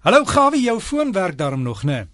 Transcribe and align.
Hallo 0.00 0.24
Gawie, 0.24 0.62
jou 0.64 0.78
foon 0.80 1.12
werk 1.12 1.36
daarom 1.36 1.62
nog, 1.62 1.82
né? 1.84 1.92
Nee? 1.92 2.08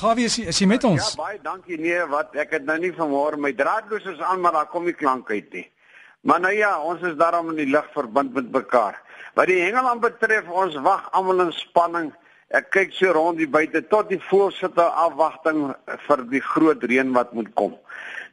Gawie, 0.00 0.24
is, 0.24 0.38
is 0.38 0.58
jy 0.58 0.66
met 0.70 0.84
ons? 0.88 1.10
Ja, 1.10 1.18
baie 1.20 1.38
dankie. 1.44 1.76
Nee, 1.76 1.98
wat 2.08 2.32
ek 2.40 2.54
het 2.56 2.64
nou 2.64 2.78
nie 2.80 2.92
vanmôre 2.96 3.36
my 3.36 3.50
draadloos 3.52 4.06
is 4.08 4.22
aan, 4.24 4.40
maar 4.40 4.56
daar 4.56 4.70
kom 4.72 4.86
nie 4.88 4.94
klank 4.96 5.28
uit 5.28 5.52
nie. 5.52 5.66
Maar 6.24 6.40
nou 6.40 6.52
ja, 6.56 6.70
ons 6.80 7.04
is 7.04 7.18
daarom 7.20 7.50
in 7.52 7.60
die 7.60 7.68
lig 7.68 7.90
verbind 7.92 8.32
met 8.32 8.48
mekaar. 8.54 8.96
Wat 9.36 9.52
die 9.52 9.58
hengel 9.60 10.00
betref, 10.00 10.48
ons 10.48 10.80
wag 10.80 11.10
almal 11.12 11.44
in 11.44 11.52
spanning. 11.58 12.08
Ek 12.50 12.72
kyk 12.74 12.90
so 12.90 13.12
rond 13.14 13.38
die 13.38 13.46
buite 13.46 13.78
tot 13.86 14.08
die 14.10 14.18
voorsitter 14.26 14.88
afwagting 14.98 15.68
vir 16.08 16.22
die 16.32 16.40
groot 16.42 16.82
reën 16.82 17.12
wat 17.14 17.30
moet 17.38 17.52
kom. 17.54 17.76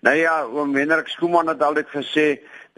Nou 0.02 0.14
ja, 0.18 0.40
oom 0.50 0.74
Hendrik 0.74 1.12
Skooman 1.14 1.52
het 1.52 1.62
altyd 1.62 1.92
gesê 1.94 2.26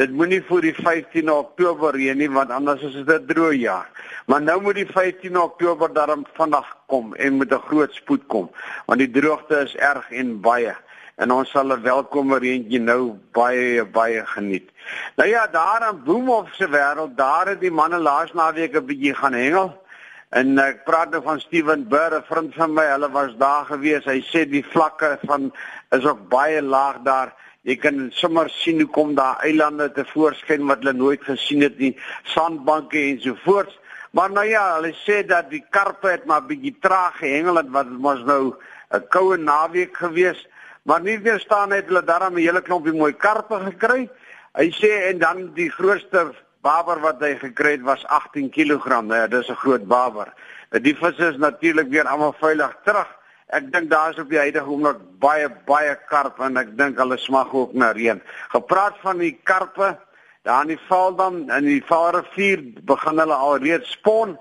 dit 0.01 0.11
moenie 0.11 0.41
voor 0.49 0.67
die 0.67 0.73
15 0.75 1.31
Oktober 1.31 1.95
reën 1.95 2.19
nie 2.19 2.27
want 2.35 2.51
anders 2.51 2.83
is 2.83 2.99
dit 2.99 3.07
'n 3.07 3.31
droë 3.31 3.55
jaar. 3.55 3.87
Maar 4.27 4.41
nou 4.41 4.59
moet 4.61 4.83
die 4.83 4.91
15 4.91 5.39
Oktober 5.39 5.93
daarom 5.93 6.27
vandag 6.35 6.67
kom 6.91 7.15
en 7.15 7.37
met 7.37 7.53
'n 7.53 7.67
groot 7.71 7.93
spoed 7.93 8.27
kom 8.27 8.51
want 8.85 8.99
die 8.99 9.11
droogte 9.11 9.63
is 9.63 9.75
erg 9.75 10.11
en 10.11 10.41
baie 10.41 10.75
en 11.15 11.31
ons 11.31 11.49
sal 11.49 11.71
'n 11.71 11.81
welkome 11.81 12.37
reentjie 12.37 12.79
nou 12.79 13.15
baie 13.31 13.85
baie 13.85 14.25
geniet. 14.25 14.69
Nou 15.15 15.29
ja, 15.29 15.47
daar 15.47 15.89
in 15.89 16.03
Bloemhof 16.03 16.53
se 16.53 16.67
wêreld, 16.67 17.15
daar 17.15 17.47
het 17.47 17.59
die 17.61 17.71
manne 17.71 17.97
laas 17.97 18.33
naweek 18.33 18.75
'n 18.75 18.85
bietjie 18.85 19.15
gaan 19.15 19.33
hengel. 19.33 19.87
En 20.29 20.59
ek 20.61 20.83
praat 20.85 21.09
nou 21.09 21.23
van 21.25 21.39
Steven 21.41 21.87
Burr, 21.89 22.13
'n 22.15 22.25
vriend 22.29 22.53
van 22.53 22.73
my. 22.73 22.85
Hulle 22.85 23.09
was 23.09 23.31
daar 23.37 23.65
gewees. 23.65 24.05
Hy 24.05 24.21
sê 24.21 24.45
die 24.49 24.65
vlakke 24.65 25.17
van 25.25 25.51
is 25.89 26.05
ook 26.05 26.29
baie 26.29 26.61
laag 26.61 27.01
daar. 27.03 27.33
Jy 27.61 27.75
kan 27.75 28.11
sommer 28.11 28.49
sien 28.49 28.79
hoe 28.79 28.89
kom 28.89 29.15
daar 29.15 29.41
eilande 29.41 29.91
te 29.91 30.05
voorskyn 30.05 30.67
wat 30.67 30.77
hulle 30.77 30.93
nooit 30.93 31.23
gesien 31.23 31.61
het 31.61 31.77
nie, 31.77 31.97
sandbanke 32.23 32.97
en 32.97 33.21
so 33.21 33.35
voort. 33.43 33.79
Maar 34.11 34.29
nou 34.31 34.45
ja, 34.45 34.75
hulle 34.75 34.93
sê 34.93 35.25
dat 35.25 35.49
die 35.49 35.65
karpe 35.69 36.07
het 36.07 36.25
maar 36.25 36.45
bietjie 36.45 36.77
traag 36.79 37.17
gehengel 37.17 37.55
het 37.55 37.69
wat 37.69 37.89
mos 37.89 38.23
nou 38.23 38.53
'n 38.93 39.07
koue 39.09 39.37
naweek 39.37 39.97
gewees. 39.97 40.47
Maar 40.83 41.01
nie 41.01 41.19
weer 41.19 41.39
staan 41.39 41.71
het 41.71 41.85
hulle 41.85 42.03
daarmee 42.03 42.43
'n 42.43 42.47
hele 42.47 42.61
klompie 42.61 42.93
mooi 42.93 43.13
karpe 43.13 43.59
gekry. 43.59 44.09
Hy 44.53 44.69
sê 44.71 45.09
en 45.09 45.17
dan 45.17 45.53
die 45.53 45.69
grootste 45.69 46.33
baber 46.61 46.99
wat 46.99 47.21
hy 47.23 47.35
gekry 47.39 47.77
het 47.77 47.85
was 47.87 48.05
18 48.07 48.49
kg. 48.49 49.01
Nou 49.01 49.15
ja, 49.15 49.27
dis 49.27 49.49
'n 49.49 49.61
groot 49.63 49.87
baber. 49.87 50.33
Die 50.69 50.95
visse 50.95 51.31
is 51.31 51.37
natuurlik 51.37 51.89
weer 51.89 52.07
almal 52.07 52.35
veilig 52.39 52.75
terug. 52.83 53.07
Ek 53.47 53.71
dink 53.73 53.89
daar 53.89 54.11
is 54.11 54.19
op 54.19 54.29
die 54.29 54.37
huidige 54.37 54.69
oomblik 54.69 54.99
baie 55.19 55.49
baie 55.65 55.95
karpe 56.09 56.43
en 56.43 56.57
ek 56.57 56.77
dink 56.77 56.97
hulle 56.97 57.17
smag 57.17 57.53
ook 57.53 57.73
na 57.73 57.91
reën. 57.91 58.21
Gepraat 58.49 58.99
van 59.01 59.17
die 59.17 59.39
karpe, 59.43 59.97
daar 60.43 60.61
in 60.61 60.75
die 60.75 60.85
Valdam 60.87 61.49
en 61.49 61.63
die 61.63 61.81
Vaalrivier 61.85 62.61
begin 62.85 63.17
hulle 63.17 63.33
al 63.33 63.57
reeds 63.57 63.91
spon 63.91 64.37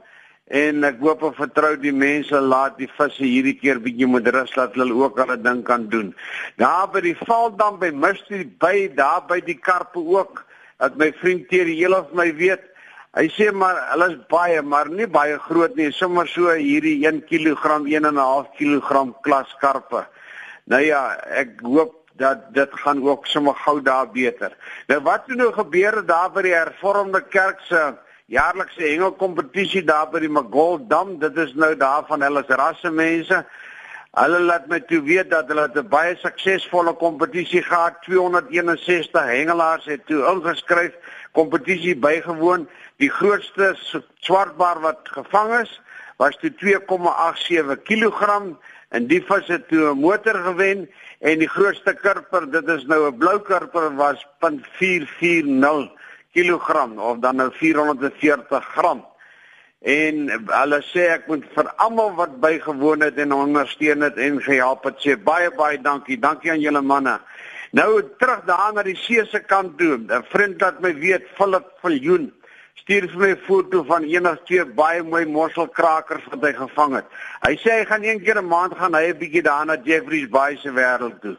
en 0.49 0.85
ek 0.85 1.01
hoop 1.01 1.23
en 1.23 1.35
vertrou 1.37 1.75
die 1.81 1.93
mense 1.93 2.41
laat 2.41 2.77
die 2.81 2.91
visse 2.99 3.25
hierdie 3.25 3.57
keer 3.57 3.81
bietjie 3.85 4.09
moet 4.09 4.29
rus 4.33 4.55
laat 4.57 4.77
hulle 4.77 4.97
ook 4.97 5.19
hulle 5.21 5.37
ding 5.41 5.65
kan 5.65 5.89
doen. 5.89 6.15
Daar 6.61 6.89
by 6.93 7.01
die 7.05 7.17
Valdam 7.25 7.81
by 7.81 7.91
Mystery 7.93 8.45
Bay, 8.61 8.89
daar 8.89 9.25
by 9.29 9.41
die 9.45 9.57
karpe 9.57 10.01
ook 10.01 10.45
dat 10.79 10.97
my 10.97 11.13
vriend 11.21 11.49
teer 11.51 11.67
die 11.69 11.79
hele 11.81 12.01
of 12.01 12.13
my 12.17 12.31
weet. 12.39 12.65
Hy 13.17 13.27
sê 13.35 13.49
maar 13.53 13.79
hulle 13.93 14.11
is 14.13 14.19
baie, 14.31 14.63
maar 14.63 14.91
nie 14.93 15.09
baie 15.11 15.39
groot 15.49 15.75
nie, 15.77 15.91
sommer 15.93 16.29
so 16.31 16.53
hierdie 16.55 17.01
1 17.09 17.25
kg, 17.27 17.81
1.5 17.89 18.51
kg 18.59 19.05
klas 19.27 19.55
karpe. 19.63 20.05
Nou 20.69 20.83
ja, 20.85 21.03
ek 21.33 21.59
hoop 21.65 21.97
dat 22.19 22.51
dit 22.55 22.75
gaan 22.83 23.01
ook 23.07 23.27
sommer 23.27 23.57
gou 23.65 23.79
daar 23.83 24.11
beter. 24.13 24.55
Nou 24.91 25.01
wat 25.07 25.27
het 25.27 25.39
nou 25.39 25.53
gebeur 25.55 26.03
daar 26.07 26.31
by 26.35 26.45
die 26.47 26.55
hervormde 26.55 27.23
kerk 27.31 27.63
se 27.69 27.81
jaarlikse 28.29 28.83
hengelkompetisie 28.83 29.85
daar 29.87 30.11
by 30.13 30.21
die 30.21 30.33
Magol 30.33 30.83
dam? 30.91 31.17
Dit 31.23 31.39
is 31.39 31.55
nou 31.55 31.73
daar 31.79 32.05
van 32.11 32.23
hulle 32.27 32.45
rasse 32.49 32.91
mense. 32.91 33.45
Hulle 34.19 34.39
laat 34.43 34.65
my 34.67 34.81
toe 34.83 34.99
weet 35.07 35.29
dat 35.31 35.47
hulle 35.51 35.69
'n 35.71 35.89
baie 35.89 36.17
suksesvolle 36.19 36.95
kompetisie 36.99 37.63
gehad. 37.63 38.03
261 38.03 39.27
hengelaars 39.31 39.85
het 39.85 40.07
toe 40.07 40.25
ingeskryf, 40.33 40.95
kompetisie 41.33 41.97
bygewoon. 41.97 42.69
Die 42.97 43.11
grootste 43.11 43.77
swartbaar 44.19 44.81
wat 44.81 45.01
gevang 45.03 45.61
is, 45.61 45.81
was 46.17 46.37
toe 46.37 46.51
2,87 46.51 47.83
kg 47.83 48.43
en 48.89 49.07
die 49.07 49.23
vis 49.23 49.47
het 49.47 49.69
toe 49.69 49.91
'n 49.91 50.01
motor 50.01 50.35
gewen 50.35 50.91
en 51.21 51.39
die 51.39 51.49
grootste 51.49 51.95
kurper, 51.95 52.51
dit 52.51 52.69
is 52.69 52.85
nou 52.87 53.07
'n 53.07 53.19
blou 53.19 53.39
kurper 53.41 53.95
was 53.97 54.27
0.440 54.41 55.91
kg 56.33 56.99
of 56.99 57.19
dan 57.19 57.37
nou 57.37 57.51
440 57.53 58.65
gram. 58.75 59.05
En 59.81 60.25
hulle 60.31 60.81
sê 60.91 61.05
ek 61.15 61.29
moet 61.31 61.45
vir 61.55 61.69
almal 61.79 62.15
wat 62.19 62.41
bygewoon 62.43 63.05
het 63.07 63.19
en 63.23 63.33
ondersteun 63.33 64.03
het 64.03 64.17
en 64.19 64.41
gehelp 64.43 64.85
het 64.85 64.99
sê 65.05 65.15
baie 65.15 65.51
baie 65.55 65.79
dankie. 65.79 66.19
Dankie 66.19 66.51
aan 66.51 66.61
julle 66.61 66.83
manne. 66.83 67.21
Nou 67.71 68.03
terug 68.19 68.43
daar 68.49 68.73
na 68.75 68.83
die 68.83 68.97
see 68.97 69.25
se 69.27 69.39
kant 69.39 69.79
toe. 69.79 69.99
'n 69.99 70.25
Vriend 70.33 70.61
wat 70.61 70.81
my 70.81 70.95
weet, 70.95 71.29
Philip 71.37 71.67
Viljoen, 71.83 72.33
stuur 72.75 73.09
vir 73.13 73.19
my 73.19 73.31
'n 73.31 73.45
foto 73.47 73.85
van 73.85 74.03
eendag 74.03 74.43
twee 74.47 74.65
baie 74.65 75.03
mooi 75.03 75.25
mosselkrakers 75.27 76.25
wat 76.31 76.43
hy 76.43 76.53
gevang 76.53 76.95
het. 76.95 77.07
Hy 77.47 77.55
sê 77.57 77.71
hy 77.79 77.85
gaan 77.85 78.05
een 78.05 78.21
keer 78.25 78.39
'n 78.39 78.49
maand 78.49 78.75
gaan 78.75 78.95
hy 78.95 79.13
'n 79.13 79.19
bietjie 79.19 79.43
daar 79.43 79.67
na 79.67 79.77
Jeffreys 79.85 80.29
Bay 80.29 80.57
se 80.57 80.71
wêreld 80.71 81.21
toe. 81.21 81.37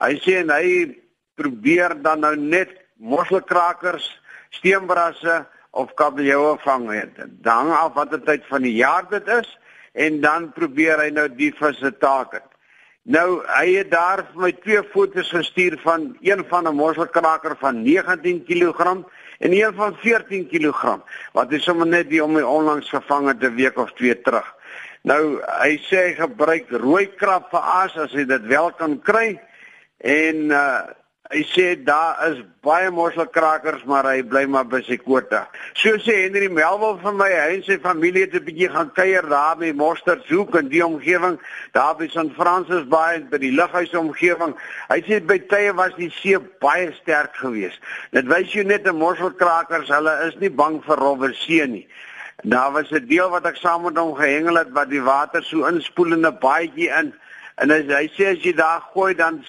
Hy 0.00 0.14
sê 0.16 0.40
en 0.40 0.50
hy 0.50 0.96
probeer 1.34 2.02
dan 2.02 2.20
nou 2.20 2.36
net 2.36 2.70
mosselkrakers, 2.96 4.20
steenbrasse 4.50 5.46
of 5.72 5.94
kabeljou 5.96 6.56
vang 6.60 6.88
het. 6.92 7.20
Hang 7.44 7.72
af 7.72 7.94
watter 7.96 8.20
tyd 8.22 8.44
van 8.48 8.62
die 8.62 8.74
jaar 8.76 9.08
dit 9.10 9.28
is 9.28 9.48
en 9.92 10.20
dan 10.20 10.52
probeer 10.52 11.00
hy 11.00 11.10
nou 11.12 11.28
die 11.32 11.52
visse 11.56 11.92
taak 12.00 12.36
het. 12.36 12.48
Nou 13.02 13.42
hy 13.48 13.66
het 13.80 13.90
daar 13.90 14.22
vir 14.30 14.44
my 14.44 14.52
twee 14.62 14.82
foto's 14.92 15.32
gestuur 15.34 15.78
van 15.82 16.12
een 16.22 16.44
van 16.48 16.68
'n 16.68 16.76
mosselkraker 16.76 17.56
van 17.58 17.82
19 17.82 18.44
kg 18.44 19.04
en 19.38 19.52
een 19.52 19.74
van 19.74 19.96
14 19.96 20.46
kg 20.48 21.00
wat 21.32 21.50
hy 21.50 21.58
sommer 21.58 21.86
net 21.86 22.10
die 22.10 22.24
om 22.24 22.32
my 22.32 22.42
onlangs 22.42 22.88
gevang 22.88 23.26
het 23.26 23.42
'n 23.42 23.54
week 23.54 23.76
of 23.76 23.92
twee 23.92 24.20
terug. 24.20 24.54
Nou 25.02 25.40
hy 25.42 25.78
sê 25.78 25.96
hy 25.96 26.14
gebruik 26.14 26.70
rooi 26.70 27.06
krap 27.16 27.50
vir 27.50 27.60
aas 27.60 27.96
as 27.96 28.12
hy 28.12 28.24
dit 28.24 28.42
wel 28.46 28.70
kan 28.72 29.00
kry 29.00 29.40
en 29.98 30.50
uh 30.50 30.80
Hy 31.30 31.44
sê 31.46 31.66
daar 31.78 32.18
is 32.26 32.40
baie 32.66 32.90
mosselkrakers 32.90 33.84
maar 33.86 34.08
hy 34.10 34.24
bly 34.26 34.42
maar 34.50 34.66
by 34.66 34.80
sy 34.82 34.96
kwota. 34.98 35.44
So 35.78 35.94
sê 36.02 36.16
Henry 36.24 36.48
Melville 36.50 36.98
van 36.98 37.14
my 37.20 37.28
hy 37.30 37.54
en 37.54 37.62
sy 37.62 37.76
familie 37.84 38.24
het 38.26 38.34
'n 38.34 38.44
bietjie 38.48 38.68
gaan 38.72 38.90
kuier 38.90 39.28
daar 39.30 39.56
by 39.56 39.70
Mosterzoek 39.72 40.58
in 40.58 40.68
die 40.68 40.82
omgewing, 40.84 41.38
daar 41.72 41.94
by 41.94 42.08
St 42.08 42.34
Francis 42.34 42.84
Bay 42.90 43.22
by 43.30 43.38
die 43.38 43.54
lughuis 43.54 43.94
omgewing. 43.94 44.56
Hy 44.90 45.00
sê 45.06 45.22
by 45.24 45.38
tye 45.38 45.72
was 45.72 45.94
die 45.96 46.10
see 46.10 46.38
baie 46.60 46.92
sterk 46.92 47.36
geweest. 47.36 47.78
Dit 48.10 48.26
wys 48.26 48.52
jou 48.52 48.64
net 48.64 48.86
'n 48.86 48.98
mosselkrakers, 48.98 49.88
hulle 49.88 50.26
is 50.26 50.36
nie 50.40 50.50
bang 50.50 50.82
vir 50.82 50.96
rowwe 50.96 51.32
see 51.34 51.66
nie. 51.66 51.86
Daar 52.42 52.72
was 52.72 52.90
'n 52.90 53.06
deel 53.06 53.30
wat 53.30 53.46
ek 53.46 53.56
saam 53.56 53.82
met 53.84 53.96
hom 53.96 54.14
gehengel 54.14 54.56
het 54.56 54.72
wat 54.72 54.90
die 54.90 55.02
water 55.02 55.42
so 55.42 55.66
inspoel 55.66 56.12
in 56.12 56.26
'n 56.26 56.38
baadjie 56.40 56.90
in. 56.90 57.14
En 57.56 57.70
as 57.70 57.84
hy 57.88 58.06
sê 58.16 58.32
as 58.32 58.44
jy 58.44 58.54
daar 58.56 58.80
gooi 58.92 59.14
dan 59.14 59.42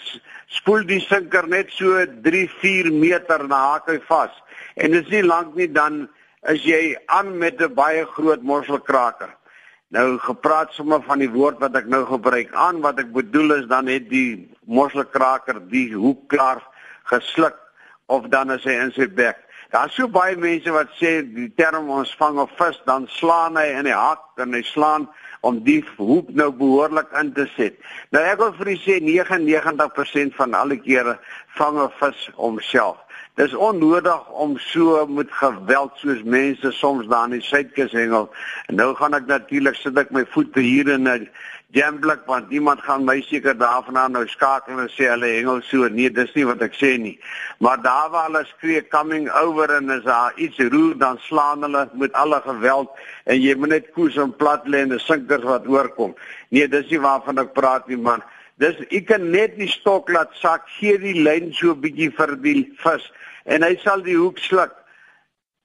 spoel 0.48 0.84
die 0.88 1.02
sinker 1.02 1.48
net 1.48 1.72
so 1.72 2.06
3, 2.26 2.48
4 2.62 2.92
meter 2.92 3.48
na 3.48 3.62
haak 3.70 3.88
hy 3.88 4.00
vas. 4.10 4.34
En 4.76 4.92
dit 4.92 5.06
is 5.06 5.12
nie 5.12 5.24
lank 5.24 5.56
nie 5.56 5.70
dan 5.72 6.08
is 6.52 6.64
jy 6.68 6.96
aan 7.08 7.38
met 7.38 7.62
'n 7.62 7.74
baie 7.74 8.06
groot 8.06 8.42
mosselkraker. 8.42 9.32
Nou 9.94 10.18
gepraat 10.18 10.74
sommer 10.74 11.02
van 11.02 11.20
die 11.20 11.30
woord 11.30 11.60
wat 11.60 11.76
ek 11.76 11.86
nou 11.86 12.06
gebruik 12.06 12.54
aan 12.54 12.82
wat 12.82 13.00
ek 13.00 13.12
bedoel 13.14 13.52
is 13.62 13.68
dan 13.68 13.88
het 13.88 14.10
die 14.10 14.50
mosselkraker 14.66 15.62
die 15.70 15.94
hoek 15.94 16.28
klaar 16.28 16.64
gesluk 17.04 17.58
of 18.06 18.28
dan 18.28 18.52
is 18.52 18.64
hy 18.64 18.72
in 18.72 18.92
sy 18.92 19.08
bek. 19.08 19.38
Daar's 19.74 19.96
so 19.96 20.08
baie 20.08 20.36
mense 20.38 20.72
wat 20.72 20.92
sê 21.00 21.22
die 21.26 21.50
term 21.58 21.90
ons 21.90 22.16
vang 22.20 22.40
'n 22.40 22.48
vis 22.58 22.82
dan 22.86 23.08
slaan 23.08 23.56
hy 23.58 23.68
in 23.80 23.86
die 23.86 23.96
hak 23.96 24.22
en 24.38 24.54
hy 24.54 24.62
slaan 24.62 25.08
om 25.44 25.60
die 25.64 25.82
hoek 25.98 26.30
nou 26.32 26.50
behoorlik 26.56 27.12
in 27.20 27.34
te 27.36 27.46
sit. 27.58 27.80
Nou 28.16 28.24
ek 28.24 28.40
wil 28.40 28.54
vir 28.60 28.72
u 28.74 28.76
sê 28.80 29.00
99% 29.04 30.38
van 30.40 30.56
alle 30.56 30.78
kere 30.80 31.18
vang 31.60 31.80
'n 31.84 31.92
vis 32.00 32.30
homself. 32.36 33.03
Dis 33.36 33.54
onnodig 33.54 34.30
om 34.30 34.58
so 34.62 35.06
met 35.10 35.32
geweld 35.32 35.92
soos 35.96 36.22
mense 36.24 36.72
soms 36.72 37.08
daar 37.10 37.26
in 37.26 37.40
die 37.40 37.42
suidkus 37.42 37.92
hengel. 37.92 38.28
En 38.70 38.78
nou 38.78 38.92
gaan 38.96 39.18
ek 39.18 39.26
natuurlik 39.26 39.80
sit 39.80 39.98
ek 39.98 40.12
my 40.14 40.22
voete 40.36 40.62
hier 40.62 40.92
in 40.94 41.10
'n 41.10 41.30
jamblik 41.74 42.28
want 42.30 42.50
niemand 42.50 42.84
gaan 42.86 43.06
my 43.06 43.22
seker 43.22 43.58
daarvan 43.58 44.12
nou 44.12 44.28
skakel 44.28 44.80
en 44.80 44.90
sê 44.94 45.10
hulle 45.10 45.26
hengel 45.26 45.62
so. 45.66 45.88
Nee, 45.90 46.12
dis 46.12 46.34
nie 46.36 46.46
wat 46.46 46.62
ek 46.62 46.78
sê 46.78 46.92
nie. 47.02 47.18
Maar 47.58 47.82
daar 47.82 48.12
waar 48.14 48.28
hulle 48.30 48.46
skree 48.46 48.88
coming 48.88 49.26
over 49.42 49.74
en 49.76 49.90
as 49.90 50.04
daar 50.04 50.34
iets 50.36 50.60
roer 50.70 50.94
dan 50.98 51.18
slaan 51.18 51.66
hulle 51.66 51.90
met 51.94 52.14
alle 52.14 52.42
geweld 52.46 52.90
en 53.26 53.42
jy 53.42 53.56
moet 53.56 53.70
net 53.70 53.92
koes 53.98 54.16
en 54.18 54.36
plat 54.36 54.62
lê 54.68 54.86
en 54.86 54.94
die 54.94 55.00
sinkers 55.00 55.44
wat 55.44 55.68
oorkom. 55.68 56.14
Nee, 56.50 56.68
dis 56.68 56.90
nie 56.90 57.02
waarvan 57.02 57.42
ek 57.42 57.54
praat 57.58 57.88
nie 57.88 57.98
man. 57.98 58.22
Dis 58.64 58.80
ek 58.96 59.10
kan 59.10 59.26
net 59.34 59.58
die 59.60 59.68
stok 59.68 60.12
laat 60.16 60.32
sak, 60.40 60.70
gee 60.78 60.96
die 61.02 61.18
lyn 61.26 61.52
so 61.58 61.74
'n 61.74 61.82
bietjie 61.84 62.12
vir 62.20 62.36
die 62.46 62.72
vis 62.84 63.12
en 63.46 63.64
hy 63.68 63.76
sal 63.84 64.02
die 64.06 64.16
hoek 64.16 64.40
sluk. 64.40 64.72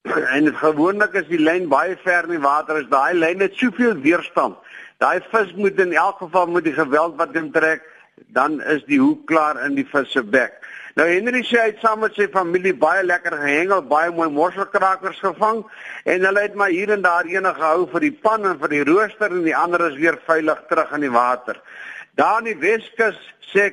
en 0.36 0.50
gewoonlik 0.54 1.14
is 1.20 1.28
die 1.28 1.40
lyn 1.42 1.68
baie 1.68 1.96
ver 2.04 2.26
in 2.26 2.36
die 2.36 2.46
water 2.46 2.80
is 2.80 2.88
daai 2.90 3.14
lyn 3.14 3.44
het 3.44 3.54
soveel 3.60 3.94
weerstand. 4.06 4.56
Daai 5.02 5.20
vis 5.30 5.54
moet 5.54 5.78
in 5.78 5.92
elk 5.92 6.18
geval 6.24 6.46
moet 6.50 6.66
die 6.66 6.74
geweld 6.74 7.16
wat 7.20 7.36
hom 7.36 7.52
trek, 7.54 7.84
dan 8.34 8.58
is 8.74 8.82
die 8.88 8.98
hoek 8.98 9.26
klaar 9.30 9.60
in 9.66 9.76
die 9.78 9.86
vis 9.92 10.10
se 10.12 10.22
bek. 10.22 10.56
Nou 10.98 11.06
Henry 11.06 11.44
sê 11.46 11.60
hy 11.60 11.66
het 11.68 11.82
saam 11.82 12.00
met 12.02 12.16
sy 12.18 12.26
familie 12.32 12.72
baie 12.74 13.04
lekker 13.06 13.36
gehengel, 13.38 13.84
baie 13.86 14.10
mooi 14.10 14.26
morselkrakers 14.34 15.20
gevang 15.22 15.60
en 16.10 16.26
hulle 16.26 16.42
het 16.42 16.56
maar 16.58 16.74
hier 16.74 16.90
en 16.90 17.04
daar 17.04 17.28
enige 17.30 17.54
gehou 17.60 17.84
vir 17.92 18.06
die 18.08 18.16
pan 18.24 18.48
en 18.50 18.58
vir 18.58 18.74
die 18.74 18.82
rooster 18.88 19.30
en 19.30 19.44
die 19.46 19.54
ander 19.54 19.86
is 19.86 20.00
weer 20.00 20.18
veilig 20.26 20.64
terug 20.72 20.96
in 20.98 21.06
die 21.06 21.14
water. 21.14 21.60
Daar 22.18 22.38
in 22.38 22.48
die 22.50 22.58
Weskus 22.58 23.18
sê 23.52 23.68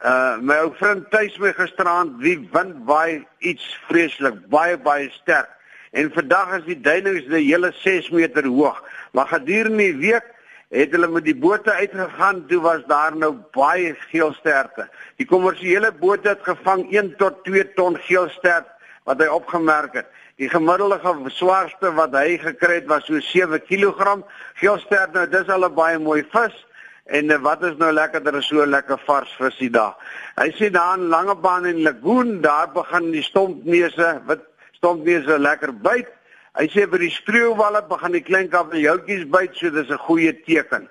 uh 0.00 0.38
my 0.40 0.56
ou 0.64 0.70
vriend 0.78 1.10
tuis 1.12 1.34
my 1.42 1.50
gisteraand, 1.52 2.14
die 2.24 2.38
wind 2.54 2.78
waai 2.88 3.26
iets 3.44 3.66
vreeslik, 3.88 4.38
baie 4.54 4.78
baie 4.80 5.10
sterk. 5.12 5.50
En 5.92 6.08
vandag 6.14 6.54
is 6.56 6.64
die 6.70 6.78
duinings 6.80 7.28
die 7.28 7.42
hele 7.50 7.68
6 7.82 8.08
meter 8.16 8.48
hoog. 8.48 8.80
Maar 9.12 9.28
gedurende 9.34 9.90
die 9.90 9.98
week 10.00 10.32
het 10.72 10.96
hulle 10.96 11.10
met 11.12 11.28
die 11.28 11.36
bote 11.36 11.74
uitgegaan 11.82 12.46
toe 12.48 12.62
was 12.64 12.80
daar 12.88 13.12
nou 13.16 13.34
baie 13.52 13.92
geelsterte. 14.08 14.88
Die 15.20 15.28
kommersiële 15.28 15.92
bote 16.00 16.32
het 16.32 16.48
gevang 16.48 16.88
1 16.88 17.14
tot 17.20 17.44
2 17.44 17.68
ton 17.76 18.00
geelstert 18.08 18.72
wat 19.04 19.20
hy 19.20 19.28
opgemerk 19.28 20.00
het. 20.00 20.08
Die 20.40 20.48
gemiddelde 20.48 20.96
swaarste 21.28 21.92
wat 21.92 22.16
hy 22.16 22.38
gekry 22.40 22.80
het 22.80 22.88
was 22.88 23.04
so 23.04 23.20
7 23.20 23.60
kg 23.68 24.22
geelstert. 24.64 25.12
Nou 25.12 25.28
dis 25.28 25.52
al 25.52 25.68
'n 25.68 25.74
baie 25.76 25.98
mooi 25.98 26.24
vis. 26.32 26.56
En 27.04 27.30
eh, 27.30 27.40
wat 27.42 27.62
is 27.62 27.76
nou 27.76 27.92
lekkerder 27.92 28.36
as 28.38 28.46
so 28.46 28.66
lekker 28.66 28.98
vars 29.06 29.32
visie 29.38 29.70
daar. 29.70 29.96
Hy 30.38 30.50
sê 30.54 30.70
daar 30.70 30.98
in 30.98 31.10
Langebaan 31.10 31.66
en 31.66 31.82
Lagoon, 31.82 32.40
daar 32.40 32.70
begin 32.72 33.10
die 33.10 33.22
stompneuse 33.22 34.20
wat 34.26 34.44
stompneuse 34.78 35.38
lekker 35.38 35.74
byt. 35.82 36.10
Hy 36.58 36.68
sê 36.68 36.86
by 36.86 37.00
die 37.00 37.10
spreeuwalle 37.10 37.82
begin 37.88 38.12
die 38.12 38.22
klein 38.22 38.50
kabeljoutjies 38.52 39.26
byt, 39.32 39.56
so 39.56 39.70
dis 39.70 39.90
'n 39.90 39.98
goeie 40.06 40.32
teken. 40.46 40.88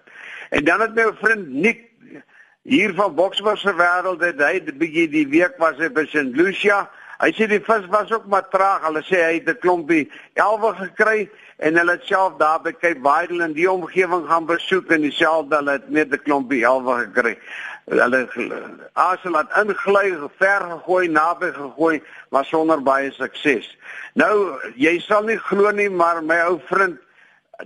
En 0.49 0.63
dan 0.65 0.81
het 0.81 0.95
my 0.95 1.11
vriend 1.21 1.47
Nick 1.47 1.87
hier 2.63 2.93
van 2.93 3.15
Boksburg 3.15 3.59
se 3.59 3.73
wêreld 3.73 4.21
het 4.21 4.41
hy 4.41 4.59
'n 4.59 4.77
bietjie 4.77 5.07
die 5.09 5.27
week 5.27 5.57
was 5.57 5.77
hy 5.77 5.89
by 5.89 6.05
St. 6.05 6.35
Lucia. 6.35 6.89
Hy 7.21 7.31
sê 7.31 7.47
die 7.47 7.61
vis 7.61 7.85
was 7.87 8.11
ook 8.11 8.25
maar 8.25 8.49
traag. 8.49 8.85
Hulle 8.85 9.01
sê 9.01 9.21
hy 9.21 9.33
het 9.39 9.49
'n 9.49 9.59
klompie 9.59 10.11
elwe 10.33 10.73
gekry 10.75 11.29
en 11.61 11.77
hulle 11.77 11.97
self 12.07 12.37
daar 12.41 12.61
by 12.61 12.71
Cape 12.73 13.01
Vidal 13.05 13.43
in 13.45 13.53
die 13.53 13.69
omgewing 13.69 14.25
gaan 14.29 14.47
besoek 14.49 14.89
en 14.95 15.05
dieselfde 15.05 15.55
hulle 15.59 15.77
het 15.77 15.89
net 15.89 16.13
'n 16.13 16.23
klompie 16.25 16.63
elwe 16.65 16.95
gekry 17.03 17.35
hulle 17.89 18.27
as 18.93 19.21
hulle 19.25 19.37
het 19.37 19.53
ingly 19.61 20.07
ver 20.39 20.61
gegooi 20.71 21.07
naby 21.07 21.51
gegooi 21.53 22.01
maar 22.29 22.45
sonder 22.45 22.81
baie 22.81 23.11
sukses. 23.11 23.77
Nou 24.13 24.57
jy 24.75 24.99
sal 24.99 25.23
nie 25.23 25.37
glo 25.37 25.71
nie 25.71 25.89
maar 25.89 26.23
my 26.23 26.39
ou 26.47 26.59
vriend 26.69 26.99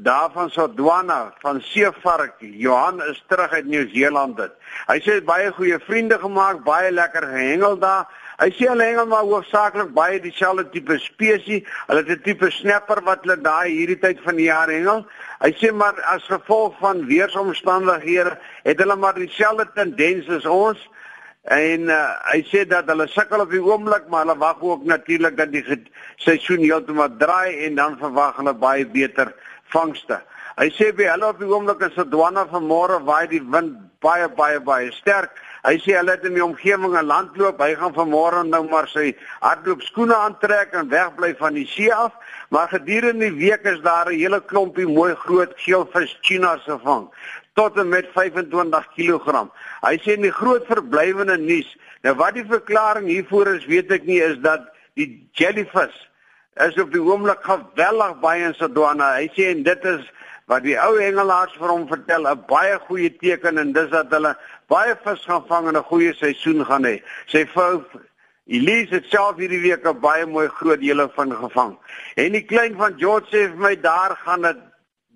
daarvan 0.01 0.49
Sodwana 0.49 1.33
van 1.39 1.61
Seevark 1.61 2.35
Johan 2.39 3.01
is 3.03 3.23
terug 3.27 3.51
uit 3.51 3.65
Nieu-Seeland 3.65 4.37
dit. 4.37 4.51
Hy 4.87 4.99
sê 4.99 5.21
baie 5.23 5.51
goeie 5.55 5.79
vriende 5.79 6.19
gemaak, 6.19 6.63
baie 6.63 6.91
lekker 6.91 7.23
gehengel 7.31 7.77
daar. 7.79 8.07
Hy 8.35 8.49
sê 8.51 8.67
hulle 8.67 8.83
hengel 8.83 9.07
maar 9.07 9.23
hoofsaaklik 9.23 9.93
baie 9.95 10.19
dieselfde 10.19 10.65
tipe 10.73 10.97
spesies. 10.99 11.63
Hulle 11.87 12.03
het 12.03 12.09
'n 12.17 12.23
tipe 12.23 12.49
snapper 12.51 13.01
wat 13.03 13.23
hulle 13.23 13.37
daai 13.41 13.69
hierdie 13.71 13.99
tyd 13.99 14.19
van 14.25 14.35
die 14.35 14.49
jaar 14.49 14.67
hengel. 14.67 15.05
Hy 15.39 15.51
sê 15.51 15.71
maar 15.71 15.95
as 16.13 16.23
gevolg 16.27 16.75
van 16.79 17.05
weeromstandighede 17.07 18.37
het 18.63 18.79
hulle 18.79 18.95
maar 18.95 19.15
dieselfde 19.15 19.67
tendens 19.73 20.29
as 20.29 20.45
ons. 20.45 20.79
En 21.45 21.81
uh, 21.93 22.09
hy 22.33 22.41
sê 22.49 22.65
dat 22.67 22.87
hulle 22.89 23.07
sukkel 23.07 23.41
op 23.41 23.51
die 23.51 23.61
oomblik, 23.61 24.07
maar 24.09 24.25
hulle 24.25 24.37
wag 24.37 24.61
ook 24.61 24.83
natuurlik 24.83 25.37
dat 25.37 25.51
die 25.51 25.63
seisoen 26.17 26.63
heeltemal 26.65 27.17
draai 27.17 27.65
en 27.67 27.75
dan 27.75 27.97
verwag 27.97 28.35
hulle 28.35 28.53
baie 28.53 28.85
beter 28.85 29.35
vangste. 29.69 30.19
Hy 30.55 30.69
sê 30.71 30.93
by 30.95 31.05
hulle 31.11 31.27
op 31.27 31.39
die 31.39 31.47
oomblik 31.51 31.81
is 31.83 31.95
dit 31.95 32.09
dwanne 32.11 32.45
van 32.49 32.63
môre 32.63 32.97
waai 33.03 33.27
die 33.27 33.43
wind 33.43 33.77
baie 34.01 34.29
baie 34.29 34.59
baie 34.59 34.91
sterk. 34.95 35.35
Hy 35.65 35.79
sê 35.81 35.95
hulle 35.97 36.13
het 36.13 36.25
in 36.27 36.35
die 36.37 36.43
omgewing 36.45 36.93
'n 36.93 37.07
landloop. 37.09 37.59
Hy 37.59 37.73
gaan 37.75 37.93
vanmôre 37.93 38.43
nou 38.45 38.63
maar 38.69 38.87
sy 38.87 39.15
hardloopskoene 39.41 40.15
aantrek 40.15 40.73
en 40.73 40.89
wegbly 40.89 41.35
van 41.35 41.53
die 41.53 41.65
see 41.65 41.93
af. 41.93 42.13
Maar 42.49 42.67
gedurende 42.67 43.25
die 43.25 43.39
week 43.49 43.63
is 43.63 43.81
daar 43.81 44.05
'n 44.11 44.19
hele 44.19 44.41
klompie 44.41 44.87
mooi 44.87 45.15
groot 45.15 45.53
geelvis 45.55 46.17
China 46.21 46.57
se 46.65 46.77
vang 46.83 47.09
tot 47.55 47.77
en 47.77 47.89
met 47.89 48.07
25 48.13 48.87
kg. 48.95 49.47
Hy 49.81 49.97
sê 50.03 50.17
die 50.19 50.31
groot 50.31 50.65
verblywende 50.67 51.37
nuus. 51.37 51.77
Nou 52.03 52.13
wat 52.15 52.33
die 52.33 52.45
verklaring 52.45 53.07
hiervoor 53.07 53.47
is, 53.55 53.65
weet 53.65 53.91
ek 53.91 54.03
nie, 54.03 54.19
is 54.21 54.37
dat 54.43 54.67
die 54.93 55.29
jellyfish 55.31 55.95
is 56.63 56.77
op 56.79 56.91
die 56.91 57.01
oomblik 57.01 57.41
geweldig 57.43 58.19
baie 58.19 58.43
in 58.43 58.53
Sodwana. 58.53 59.15
Hy 59.15 59.31
sê 59.35 59.49
en 59.53 59.63
dit 59.63 59.85
is 59.85 60.03
wat 60.51 60.63
die 60.63 60.75
ou 60.77 60.93
hengelaars 60.99 61.55
vir 61.57 61.71
hom 61.71 61.87
vertel 61.89 62.27
'n 62.29 62.43
baie 62.47 62.77
goeie 62.87 63.09
teken 63.09 63.57
en 63.57 63.71
dis 63.73 63.89
dat 63.89 64.11
hulle 64.11 64.35
baie 64.67 64.95
vis 65.03 65.25
gaan 65.25 65.45
vang 65.47 65.67
en 65.67 65.77
'n 65.77 65.83
goeie 65.83 66.13
seisoen 66.13 66.65
gaan 66.65 66.85
hê. 66.85 67.01
Sy 67.25 67.45
vrou 67.45 67.83
Elise 68.47 68.93
het 68.93 69.05
self 69.09 69.37
hierdie 69.37 69.61
week 69.61 69.85
'n 69.85 69.99
baie 69.99 70.25
mooi 70.25 70.47
groot 70.47 70.79
hele 70.79 71.09
van 71.15 71.31
gevang. 71.31 71.77
En 72.15 72.31
die 72.31 72.45
klein 72.45 72.75
van 72.75 72.93
George 72.97 73.27
sê 73.27 73.49
vir 73.49 73.57
my 73.57 73.75
daar 73.75 74.15
gaan 74.25 74.41
dit 74.41 74.57